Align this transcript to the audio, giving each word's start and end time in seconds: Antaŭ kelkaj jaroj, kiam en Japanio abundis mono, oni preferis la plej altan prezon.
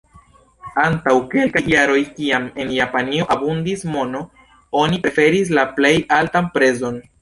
Antaŭ 0.83 1.13
kelkaj 1.33 1.61
jaroj, 1.73 1.99
kiam 2.17 2.49
en 2.65 2.73
Japanio 2.79 3.29
abundis 3.37 3.89
mono, 3.95 4.25
oni 4.85 5.03
preferis 5.09 5.57
la 5.61 5.71
plej 5.81 5.97
altan 6.23 6.55
prezon. 6.61 7.05